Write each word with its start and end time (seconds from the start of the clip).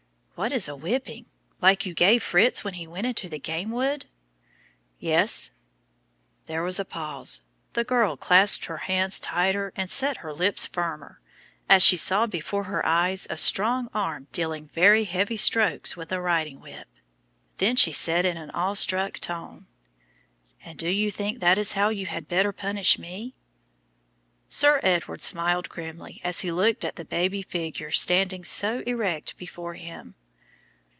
"What 0.33 0.51
is 0.51 0.67
a 0.67 0.75
whipping 0.75 1.27
like 1.61 1.85
you 1.85 1.93
gave 1.93 2.23
Fritz 2.23 2.63
when 2.63 2.73
he 2.73 2.87
went 2.87 3.05
into 3.05 3.29
the 3.29 3.37
game 3.37 3.69
wood?" 3.69 4.07
"Yes." 4.97 5.51
There 6.47 6.63
was 6.63 6.79
a 6.79 6.83
pause. 6.85 7.43
The 7.73 7.85
child 7.85 8.19
clasped 8.21 8.65
her 8.65 8.73
little 8.73 8.87
hands 8.87 9.19
tighter, 9.19 9.71
and 9.75 9.87
set 9.87 10.17
her 10.25 10.33
lips 10.33 10.65
firmer, 10.65 11.21
as 11.69 11.83
she 11.83 11.95
saw 11.95 12.25
before 12.25 12.63
her 12.63 12.83
eyes 12.83 13.27
a 13.29 13.37
strong 13.37 13.87
arm 13.93 14.29
dealing 14.31 14.67
very 14.73 15.03
heavy 15.03 15.37
strokes 15.37 15.95
with 15.95 16.11
a 16.11 16.19
riding 16.19 16.59
whip. 16.59 16.87
Then 17.59 17.75
she 17.75 17.91
said 17.91 18.25
in 18.25 18.35
an 18.37 18.49
awe 18.49 18.73
struck 18.73 19.19
tone, 19.19 19.67
"And 20.65 20.75
do 20.79 20.89
you 20.89 21.11
think 21.11 21.39
that 21.39 21.59
is 21.59 21.73
how 21.73 21.89
you 21.89 22.07
had 22.07 22.27
better 22.27 22.51
punish 22.51 22.97
me?" 22.97 23.35
Sir 24.49 24.79
Edward 24.81 25.21
smiled 25.21 25.69
grimly 25.69 26.19
as 26.23 26.39
he 26.39 26.51
looked 26.51 26.83
at 26.83 26.95
the 26.95 27.05
baby 27.05 27.43
figure 27.43 27.91
standing 27.91 28.43
so 28.43 28.79
erect 28.87 29.37
before 29.37 29.75
him. 29.75 30.15